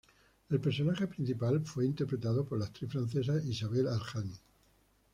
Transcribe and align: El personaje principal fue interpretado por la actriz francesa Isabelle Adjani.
El 0.49 0.59
personaje 0.59 1.05
principal 1.05 1.61
fue 1.63 1.85
interpretado 1.85 2.43
por 2.43 2.57
la 2.57 2.65
actriz 2.65 2.89
francesa 2.89 3.37
Isabelle 3.45 3.87
Adjani. 3.87 4.33